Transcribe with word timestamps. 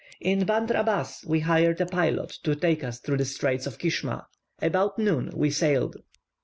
In 0.19 0.47
Bandr 0.47 0.73
Abas 0.79 1.23
we 1.27 1.41
hired 1.41 1.79
a 1.79 1.85
pilot 1.85 2.29
to 2.41 2.55
take 2.55 2.83
us 2.83 2.97
through 2.99 3.17
the 3.17 3.25
Straits 3.25 3.67
of 3.67 3.77
Kishma. 3.77 4.25
About 4.59 4.97
noon 4.97 5.29
we 5.35 5.51
sailed. 5.51 5.97